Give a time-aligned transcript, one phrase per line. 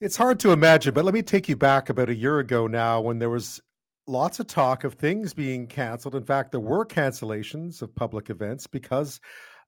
[0.00, 3.02] It's hard to imagine, but let me take you back about a year ago now
[3.02, 3.60] when there was
[4.06, 6.14] lots of talk of things being canceled.
[6.14, 9.20] In fact, there were cancellations of public events because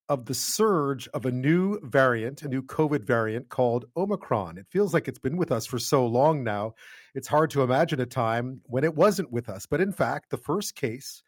[0.09, 4.57] of the surge of a new variant, a new COVID variant called Omicron.
[4.57, 6.77] It feels like it's been with us for so long now.
[7.15, 9.67] It's hard to imagine a time when it wasn't with us.
[9.67, 11.23] But in fact, the first case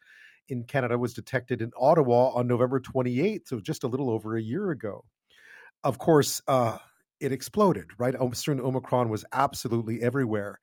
[0.49, 4.41] in Canada was detected in Ottawa on November 28th, so just a little over a
[4.41, 5.05] year ago.
[5.83, 6.79] Of course, uh,
[7.25, 8.15] it exploded, right?
[8.33, 10.59] Soon Omicron was absolutely everywhere.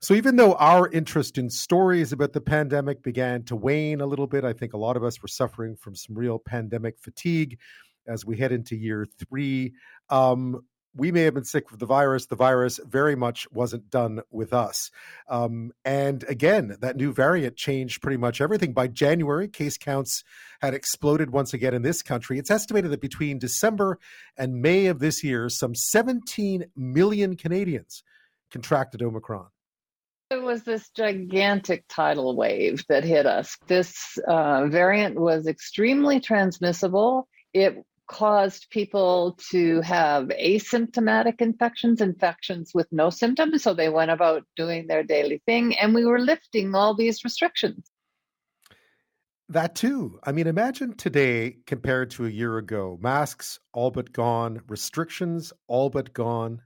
[0.00, 4.26] So even though our interest in stories about the pandemic began to wane a little
[4.26, 7.58] bit, I think a lot of us were suffering from some real pandemic fatigue
[8.06, 9.72] as we head into year three.
[10.10, 10.62] Um,
[10.96, 12.26] we may have been sick with the virus.
[12.26, 14.90] The virus very much wasn't done with us.
[15.28, 18.72] Um, and again, that new variant changed pretty much everything.
[18.72, 20.24] By January, case counts
[20.60, 22.38] had exploded once again in this country.
[22.38, 23.98] It's estimated that between December
[24.36, 28.02] and May of this year, some 17 million Canadians
[28.50, 29.48] contracted Omicron.
[30.30, 33.56] It was this gigantic tidal wave that hit us.
[33.68, 37.28] This uh, variant was extremely transmissible.
[37.52, 43.62] It caused people to have asymptomatic infections, infections with no symptoms.
[43.62, 47.90] So they went about doing their daily thing, and we were lifting all these restrictions.
[49.48, 50.18] That too.
[50.24, 55.88] I mean, imagine today compared to a year ago masks all but gone, restrictions all
[55.88, 56.62] but gone.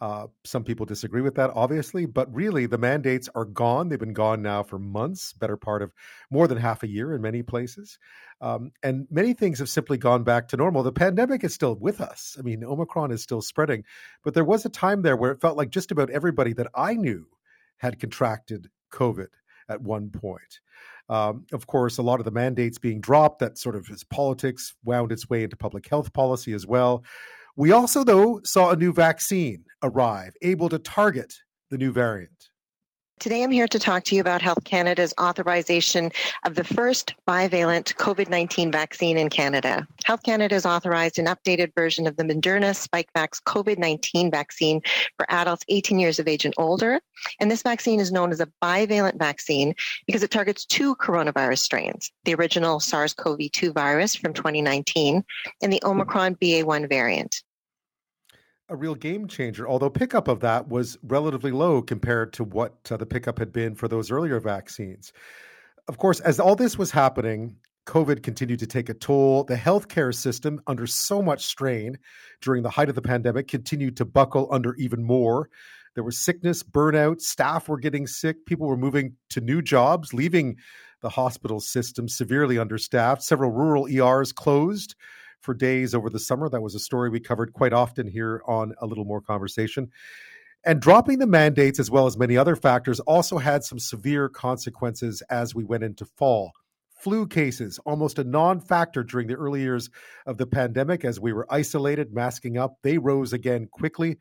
[0.00, 3.88] Uh, some people disagree with that, obviously, but really the mandates are gone.
[3.88, 5.92] They've been gone now for months, better part of
[6.30, 7.98] more than half a year in many places.
[8.40, 10.82] Um, and many things have simply gone back to normal.
[10.82, 12.36] The pandemic is still with us.
[12.38, 13.84] I mean, Omicron is still spreading,
[14.24, 16.94] but there was a time there where it felt like just about everybody that I
[16.94, 17.26] knew
[17.78, 19.28] had contracted COVID
[19.68, 20.60] at one point.
[21.08, 24.74] Um, of course, a lot of the mandates being dropped, that sort of as politics
[24.84, 27.04] wound its way into public health policy as well.
[27.56, 31.32] We also, though, saw a new vaccine arrive, able to target
[31.70, 32.48] the new variant.
[33.24, 36.12] Today, I'm here to talk to you about Health Canada's authorization
[36.44, 39.88] of the first bivalent COVID 19 vaccine in Canada.
[40.04, 44.82] Health Canada has authorized an updated version of the Moderna Spikevax COVID 19 vaccine
[45.16, 47.00] for adults 18 years of age and older.
[47.40, 49.74] And this vaccine is known as a bivalent vaccine
[50.06, 55.24] because it targets two coronavirus strains the original SARS CoV 2 virus from 2019
[55.62, 57.42] and the Omicron BA1 variant
[58.68, 62.96] a real game changer, although pickup of that was relatively low compared to what uh,
[62.96, 65.12] the pickup had been for those earlier vaccines.
[65.86, 69.44] Of course, as all this was happening, COVID continued to take a toll.
[69.44, 71.98] The healthcare system, under so much strain
[72.40, 75.50] during the height of the pandemic, continued to buckle under even more.
[75.94, 80.56] There was sickness, burnout, staff were getting sick, people were moving to new jobs, leaving
[81.02, 83.22] the hospital system severely understaffed.
[83.22, 84.94] Several rural ERs closed
[85.44, 86.48] for days over the summer.
[86.48, 89.90] That was a story we covered quite often here on A Little More Conversation.
[90.64, 95.22] And dropping the mandates, as well as many other factors, also had some severe consequences
[95.28, 96.52] as we went into fall.
[96.98, 99.90] Flu cases, almost a non factor during the early years
[100.24, 104.16] of the pandemic as we were isolated, masking up, they rose again quickly.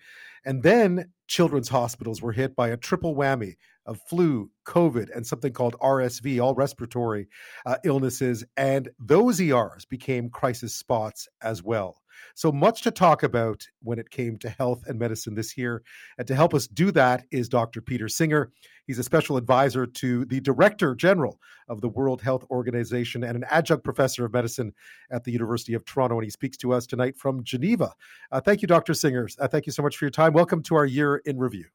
[0.46, 3.56] And then children's hospitals were hit by a triple whammy
[3.86, 7.28] of flu, COVID, and something called RSV, all respiratory
[7.66, 8.44] uh, illnesses.
[8.56, 11.98] And those ERs became crisis spots as well.
[12.36, 15.84] So much to talk about when it came to health and medicine this year.
[16.18, 17.82] And to help us do that is Dr.
[17.82, 18.52] Peter Singer.
[18.86, 23.46] He's a special advisor to the Director General of the World Health Organization and an
[23.50, 24.74] adjunct professor of medicine
[25.10, 26.16] at the University of Toronto.
[26.16, 27.94] And he speaks to us tonight from Geneva.
[28.32, 28.94] Uh, thank you, Dr.
[28.94, 29.28] Singer.
[29.40, 30.33] Uh, thank you so much for your time.
[30.34, 31.66] Welcome to our year in review.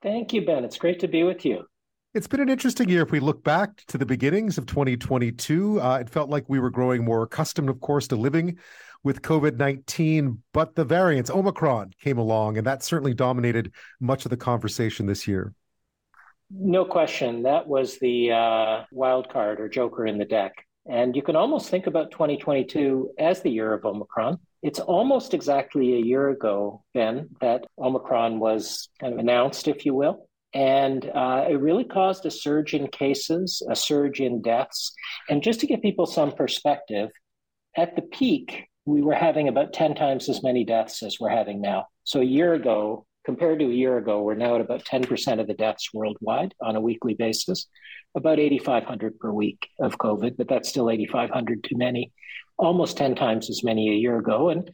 [0.00, 0.62] Thank you, Ben.
[0.62, 1.64] It's great to be with you.
[2.14, 3.02] It's been an interesting year.
[3.02, 6.70] If we look back to the beginnings of 2022, uh, it felt like we were
[6.70, 8.58] growing more accustomed, of course, to living
[9.02, 14.30] with COVID 19, but the variants, Omicron, came along, and that certainly dominated much of
[14.30, 15.52] the conversation this year.
[16.48, 17.42] No question.
[17.42, 20.52] That was the uh, wild card or joker in the deck.
[20.88, 24.38] And you can almost think about 2022 as the year of Omicron.
[24.62, 29.94] It's almost exactly a year ago, Ben, that Omicron was kind of announced, if you
[29.94, 30.28] will.
[30.52, 34.92] And uh, it really caused a surge in cases, a surge in deaths.
[35.28, 37.10] And just to give people some perspective,
[37.76, 41.60] at the peak, we were having about 10 times as many deaths as we're having
[41.60, 41.86] now.
[42.04, 45.46] So a year ago, compared to a year ago, we're now at about 10% of
[45.46, 47.66] the deaths worldwide on a weekly basis,
[48.16, 52.12] about 8,500 per week of COVID, but that's still 8,500 too many,
[52.60, 54.50] almost 10 times as many a year ago.
[54.50, 54.70] And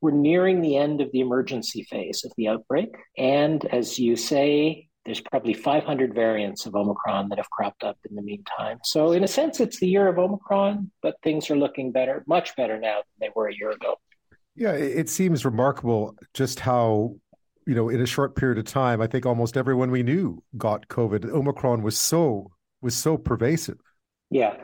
[0.00, 2.94] we're nearing the end of the emergency phase of the outbreak.
[3.16, 8.14] And as you say, there's probably 500 variants of Omicron that have cropped up in
[8.14, 8.78] the meantime.
[8.84, 12.54] So, in a sense, it's the year of Omicron, but things are looking better, much
[12.56, 13.96] better now than they were a year ago.
[14.54, 17.16] Yeah, it seems remarkable just how
[17.68, 20.88] you know, in a short period of time, I think almost everyone we knew got
[20.88, 21.26] COVID.
[21.26, 22.50] Omicron was so
[22.80, 23.76] was so pervasive.
[24.30, 24.56] Yeah,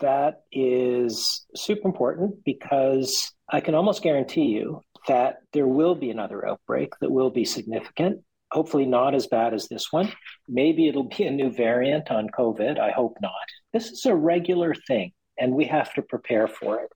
[0.00, 6.46] that is super important because I can almost guarantee you that there will be another
[6.46, 8.20] outbreak that will be significant.
[8.50, 10.10] Hopefully, not as bad as this one.
[10.48, 12.78] Maybe it'll be a new variant on COVID.
[12.78, 13.32] I hope not.
[13.72, 16.90] This is a regular thing, and we have to prepare for it.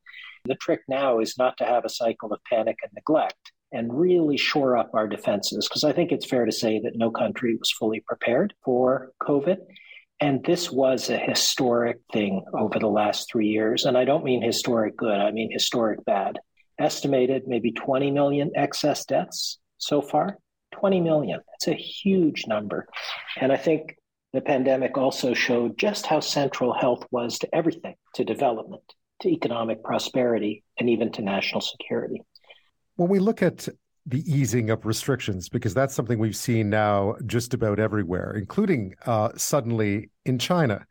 [0.44, 4.36] The trick now is not to have a cycle of panic and neglect and really
[4.36, 7.70] shore up our defenses, because I think it's fair to say that no country was
[7.70, 9.58] fully prepared for COVID.
[10.22, 13.86] And this was a historic thing over the last three years.
[13.86, 16.38] And I don't mean historic good, I mean historic bad.
[16.78, 20.38] Estimated maybe 20 million excess deaths so far.
[20.74, 21.40] 20 million.
[21.54, 22.86] It's a huge number.
[23.40, 23.96] And I think
[24.32, 28.84] the pandemic also showed just how central health was to everything, to development,
[29.22, 32.22] to economic prosperity, and even to national security.
[32.94, 33.68] When we look at
[34.06, 39.30] the easing of restrictions, because that's something we've seen now just about everywhere, including uh,
[39.36, 40.84] suddenly in China.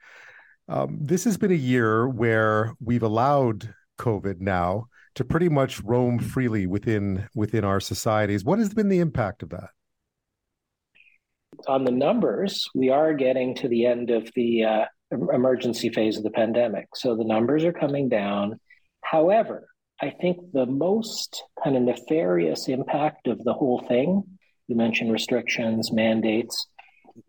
[0.70, 6.20] Um, this has been a year where we've allowed COVID now to pretty much roam
[6.20, 8.46] freely within within our societies.
[8.46, 9.70] What has been the impact of that?
[11.68, 16.24] On the numbers, we are getting to the end of the uh, emergency phase of
[16.24, 18.58] the pandemic, so the numbers are coming down.
[19.04, 19.68] However,
[20.02, 24.24] I think the most kind of nefarious impact of the whole thing,
[24.68, 26.66] you mentioned restrictions, mandates,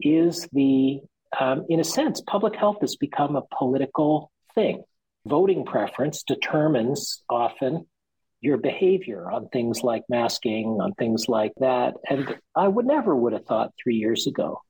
[0.01, 1.01] is the,
[1.39, 4.85] um, in a sense, public health has become a political thing.
[5.27, 7.87] Voting preference determines often
[8.41, 11.95] your behavior on things like masking, on things like that.
[12.09, 14.61] And I would never would have thought three years ago,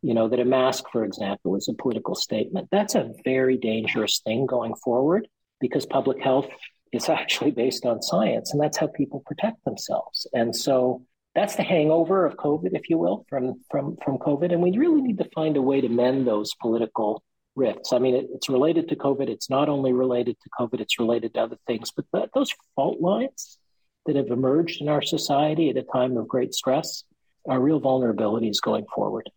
[0.00, 2.68] you know, that a mask, for example, is a political statement.
[2.70, 5.28] That's a very dangerous thing going forward
[5.60, 6.46] because public health
[6.92, 10.26] is actually based on science, and that's how people protect themselves.
[10.32, 11.04] And so
[11.34, 14.52] that's the hangover of COVID, if you will, from from from COVID.
[14.52, 17.22] And we really need to find a way to mend those political
[17.54, 17.92] rifts.
[17.92, 19.28] I mean, it, it's related to COVID.
[19.28, 21.90] It's not only related to COVID; it's related to other things.
[21.90, 23.58] But those fault lines
[24.06, 27.04] that have emerged in our society at a time of great stress
[27.48, 29.28] are real vulnerabilities going forward.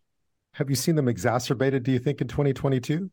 [0.54, 1.82] Have you seen them exacerbated?
[1.82, 3.10] Do you think in 2022?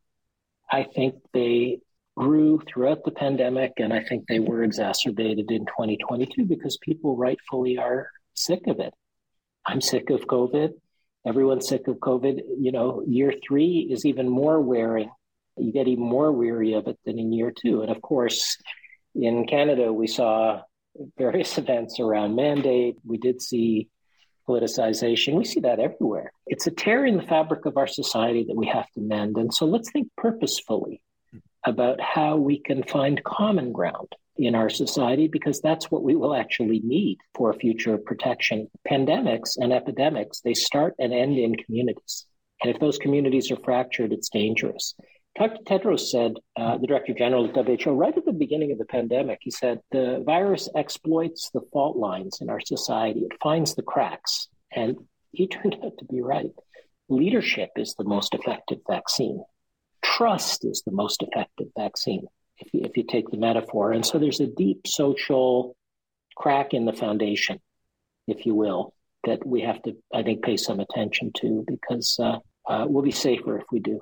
[0.72, 1.80] I think they
[2.20, 7.78] grew throughout the pandemic, and I think they were exacerbated in 2022 because people rightfully
[7.78, 8.94] are sick of it.
[9.66, 10.72] I'm sick of COVID.
[11.26, 12.42] Everyone's sick of COVID.
[12.60, 15.10] You know, year three is even more wearing.
[15.56, 17.84] You get even more weary of it than in year two.
[17.84, 18.58] And of course,
[19.16, 20.62] in Canada, we saw
[21.18, 22.98] various events around mandate.
[23.06, 23.88] We did see
[24.46, 25.36] politicization.
[25.36, 26.34] We see that everywhere.
[26.48, 29.38] It's a tear in the fabric of our society that we have to mend.
[29.38, 31.02] And so let's think purposefully
[31.66, 34.08] about how we can find common ground
[34.38, 38.70] in our society because that's what we will actually need for future protection.
[38.90, 42.26] Pandemics and epidemics, they start and end in communities.
[42.62, 44.96] And if those communities are fractured, it's dangerous.
[45.38, 45.64] Dr.
[45.64, 49.40] Tedros said, uh, the Director General of WHO, right at the beginning of the pandemic,
[49.42, 53.22] he said, the virus exploits the fault lines in our society.
[53.22, 54.48] It finds the cracks.
[54.72, 54.98] And
[55.32, 56.52] he turned out to be right.
[57.10, 59.44] Leadership is the most effective vaccine
[60.04, 62.26] trust is the most effective vaccine,
[62.58, 63.92] if you, if you take the metaphor.
[63.92, 65.76] And so there's a deep social
[66.36, 67.60] crack in the foundation,
[68.28, 68.94] if you will,
[69.26, 72.38] that we have to, I think, pay some attention to because uh,
[72.68, 74.00] uh, we'll be safer if we do.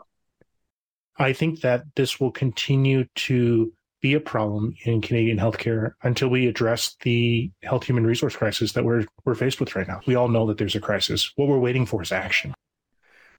[1.18, 6.48] I think that this will continue to be a problem in Canadian healthcare until we
[6.48, 10.02] address the health human resource crisis that we're we're faced with right now.
[10.06, 11.32] We all know that there's a crisis.
[11.36, 12.54] What we're waiting for is action.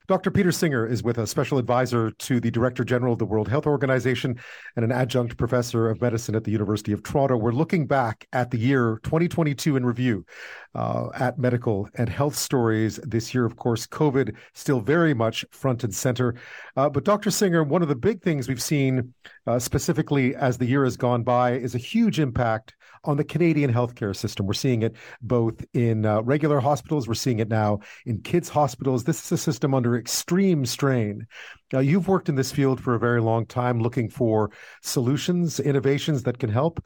[0.09, 0.31] Dr.
[0.31, 3.67] Peter Singer is with us, special advisor to the Director General of the World Health
[3.67, 4.39] Organization
[4.75, 7.37] and an adjunct professor of medicine at the University of Toronto.
[7.37, 10.25] We're looking back at the year 2022 in review
[10.73, 13.45] uh, at medical and health stories this year.
[13.45, 16.33] Of course, COVID still very much front and center.
[16.75, 17.29] Uh, but Dr.
[17.29, 19.13] Singer, one of the big things we've seen
[19.45, 22.73] uh, specifically as the year has gone by is a huge impact
[23.03, 24.45] on the Canadian healthcare system.
[24.45, 29.03] We're seeing it both in uh, regular hospitals, we're seeing it now in kids' hospitals.
[29.03, 31.27] This is a system under extreme strain.
[31.71, 34.51] Now, you've worked in this field for a very long time looking for
[34.81, 36.83] solutions, innovations that can help.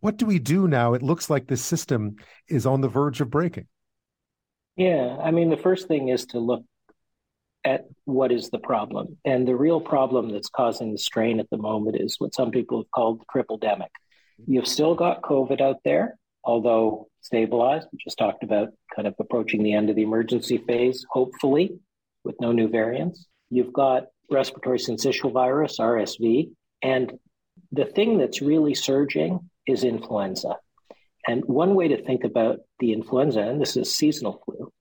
[0.00, 0.94] What do we do now?
[0.94, 2.16] It looks like this system
[2.48, 3.66] is on the verge of breaking.
[4.76, 6.64] Yeah, I mean, the first thing is to look
[7.64, 9.18] at what is the problem.
[9.24, 12.78] And the real problem that's causing the strain at the moment is what some people
[12.78, 13.90] have called the triple demic.
[14.46, 17.86] You've still got COVID out there, although stabilized.
[17.92, 21.78] We just talked about kind of approaching the end of the emergency phase, hopefully,
[22.24, 23.26] with no new variants.
[23.50, 26.50] You've got respiratory syncytial virus, RSV.
[26.82, 27.12] And
[27.70, 30.56] the thing that's really surging is influenza.
[31.26, 34.72] And one way to think about the influenza, and this is seasonal flu,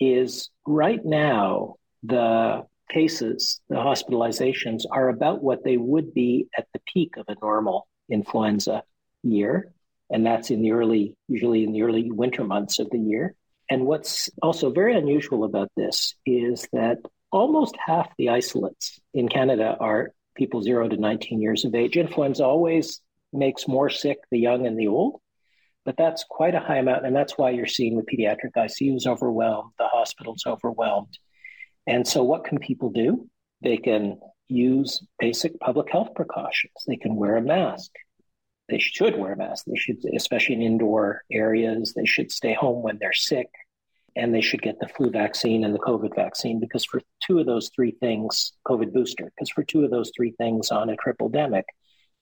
[0.00, 6.80] is right now the cases, the hospitalizations are about what they would be at the
[6.92, 8.82] peak of a normal influenza
[9.22, 9.72] year.
[10.10, 13.34] And that's in the early, usually in the early winter months of the year.
[13.70, 16.98] And what's also very unusual about this is that
[17.32, 21.96] almost half the isolates in Canada are people zero to 19 years of age.
[21.96, 23.00] Influenza always
[23.32, 25.20] makes more sick the young and the old,
[25.84, 27.06] but that's quite a high amount.
[27.06, 31.18] And that's why you're seeing the pediatric ICUs overwhelmed, the hospitals overwhelmed.
[31.86, 33.28] And so, what can people do?
[33.62, 34.18] They can
[34.48, 36.74] use basic public health precautions.
[36.86, 37.90] They can wear a mask.
[38.68, 39.66] They should wear a mask.
[39.66, 43.48] They should, especially in indoor areas, they should stay home when they're sick
[44.16, 47.46] and they should get the flu vaccine and the COVID vaccine because for two of
[47.46, 51.30] those three things, COVID booster, because for two of those three things on a triple
[51.30, 51.64] demic,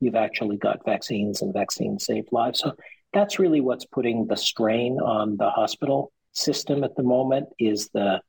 [0.01, 2.61] you've actually got vaccines and vaccines save lives.
[2.61, 2.75] So
[3.13, 8.21] that's really what's putting the strain on the hospital system at the moment is the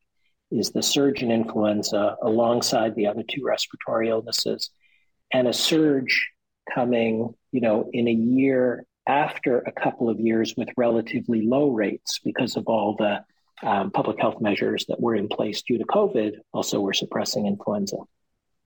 [0.52, 4.70] is the surge in influenza alongside the other two respiratory illnesses
[5.32, 6.30] and a surge
[6.74, 12.20] coming, you know, in a year after a couple of years with relatively low rates
[12.24, 13.24] because of all the
[13.68, 17.98] um, public health measures that were in place due to COVID also were suppressing influenza.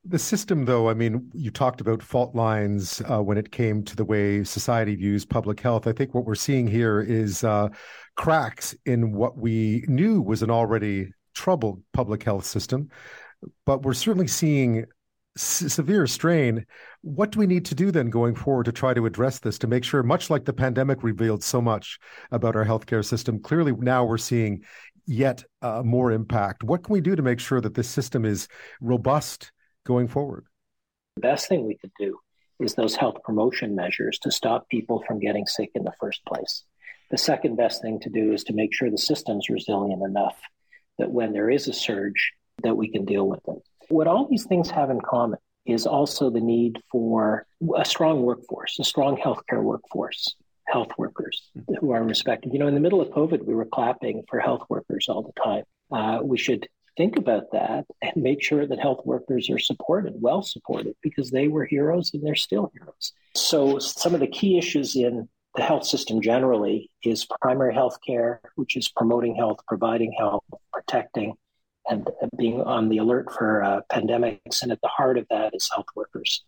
[0.06, 3.96] The system, though, I mean, you talked about fault lines uh, when it came to
[3.96, 5.86] the way society views public health.
[5.86, 7.70] I think what we're seeing here is uh,
[8.16, 12.90] cracks in what we knew was an already troubled public health system,
[13.66, 14.86] but we're certainly seeing
[15.38, 16.66] severe strain.
[17.02, 19.68] What do we need to do then going forward to try to address this to
[19.68, 22.00] make sure, much like the pandemic revealed so much
[22.32, 24.64] about our healthcare system, clearly now we're seeing
[25.06, 26.64] yet uh, more impact.
[26.64, 28.48] What can we do to make sure that this system is
[28.82, 29.52] robust
[29.86, 30.46] going forward?
[31.16, 32.20] The best thing we could do
[32.60, 36.64] is those health promotion measures to stop people from getting sick in the first place.
[37.10, 40.38] The second best thing to do is to make sure the system's resilient enough
[40.98, 43.64] that when there is a surge, that we can deal with it.
[43.90, 47.46] What all these things have in common is also the need for
[47.78, 50.36] a strong workforce, a strong healthcare workforce
[50.68, 52.52] health workers who are respected.
[52.54, 55.42] You know, in the middle of COVID, we were clapping for health workers all the
[55.42, 55.64] time.
[55.92, 56.68] Uh, we should
[56.98, 61.48] think about that and make sure that health workers are supported, well supported, because they
[61.48, 63.14] were heroes and they're still heroes.
[63.36, 68.42] So, some of the key issues in the health system generally is primary health care,
[68.56, 71.36] which is promoting health, providing health, protecting,
[71.90, 74.62] and being on the alert for uh, pandemics.
[74.62, 76.44] And at the heart of that is health workers.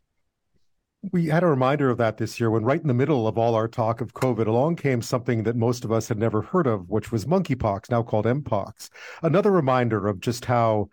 [1.13, 3.55] We had a reminder of that this year when, right in the middle of all
[3.55, 6.89] our talk of COVID, along came something that most of us had never heard of,
[6.89, 8.89] which was monkeypox, now called mpox.
[9.23, 10.89] Another reminder of just how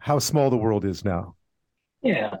[0.00, 1.34] how small the world is now.
[2.02, 2.36] Yeah,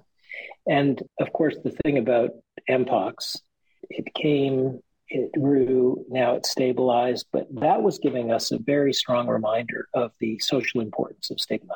[0.66, 2.30] and of course, the thing about
[2.68, 3.40] mpox,
[3.88, 9.26] it came, it grew, now it's stabilized, but that was giving us a very strong
[9.26, 11.74] reminder of the social importance of stigma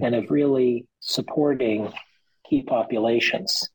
[0.00, 1.92] and of really supporting
[2.48, 3.68] key populations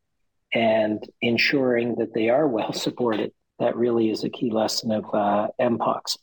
[0.53, 3.31] and ensuring that they are well supported.
[3.59, 6.17] That really is a key lesson of uh, MPOX.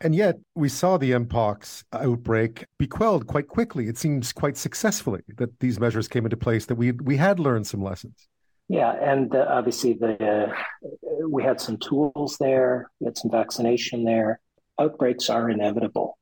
[0.00, 3.88] And yet, we saw the MPOX outbreak be quelled quite quickly.
[3.88, 7.66] It seems quite successfully that these measures came into place, that we, we had learned
[7.66, 8.28] some lessons.
[8.68, 10.54] Yeah, and uh, obviously the uh,
[11.28, 14.40] we had some tools there, we had some vaccination there.
[14.80, 16.18] Outbreaks are inevitable,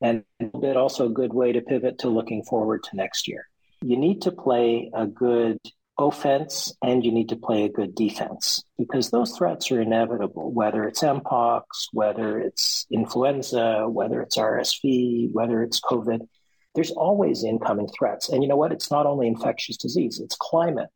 [0.00, 3.46] and it also a good way to pivot to looking forward to next year.
[3.82, 5.58] You need to play a good
[5.98, 10.84] offense and you need to play a good defense because those threats are inevitable, whether
[10.84, 11.62] it's Mpox,
[11.92, 16.26] whether it's influenza, whether it's RSV, whether it's COVID.
[16.74, 18.30] There's always incoming threats.
[18.30, 18.72] And you know what?
[18.72, 20.88] It's not only infectious disease, it's climate,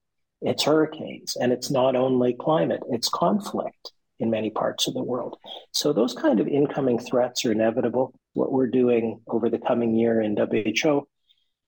[0.42, 5.36] it's hurricanes, and it's not only climate, it's conflict in many parts of the world.
[5.72, 8.18] So those kind of incoming threats are inevitable.
[8.32, 11.06] What we're doing over the coming year in WHO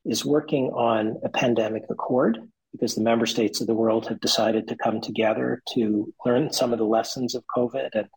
[0.05, 2.39] is working on a pandemic accord
[2.73, 6.73] because the member states of the world have decided to come together to learn some
[6.73, 8.09] of the lessons of COVID and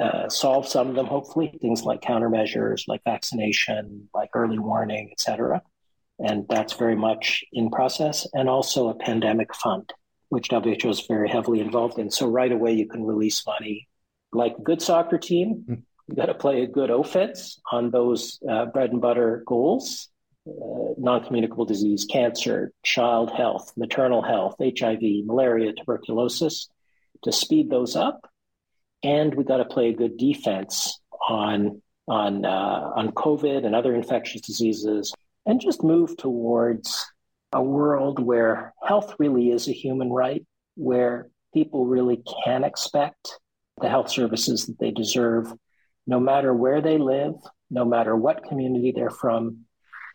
[0.00, 5.20] uh, solve some of them, hopefully, things like countermeasures, like vaccination, like early warning, et
[5.20, 5.62] cetera.
[6.18, 8.26] And that's very much in process.
[8.32, 9.92] And also a pandemic fund,
[10.28, 12.10] which WHO is very heavily involved in.
[12.10, 13.88] So right away, you can release money.
[14.32, 15.74] Like a good soccer team, hmm.
[16.08, 20.08] you got to play a good offense on those uh, bread and butter goals
[20.48, 26.68] uh, non communicable disease, cancer, child health, maternal health, HIV, malaria, tuberculosis,
[27.22, 28.30] to speed those up.
[29.02, 33.94] And we got to play a good defense on on uh, on COVID and other
[33.94, 35.12] infectious diseases,
[35.46, 37.06] and just move towards
[37.52, 43.38] a world where health really is a human right, where people really can expect
[43.80, 45.52] the health services that they deserve,
[46.06, 47.34] no matter where they live,
[47.70, 49.64] no matter what community they're from,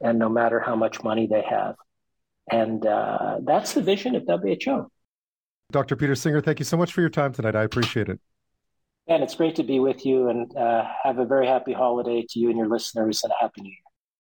[0.01, 1.75] and no matter how much money they have.
[2.51, 4.92] And uh, that's the vision of WHO.
[5.72, 5.96] Dr.
[5.96, 7.56] Peter Singer, thank you so much for your time tonight.
[7.56, 8.20] I appreciate it.
[9.08, 12.39] And it's great to be with you and uh, have a very happy holiday to
[12.39, 13.77] you and your listeners and a happy new year.